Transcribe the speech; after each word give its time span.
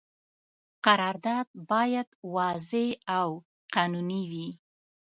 قرارداد 0.85 1.47
باید 1.69 2.07
واضح 2.35 2.85
او 3.17 3.27
قانوني 3.73 4.23
وي. 4.31 4.47